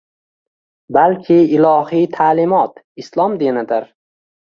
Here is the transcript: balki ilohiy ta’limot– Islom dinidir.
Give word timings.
balki 0.97 1.37
ilohiy 1.59 2.09
ta’limot– 2.17 2.83
Islom 3.07 3.41
dinidir. 3.47 3.91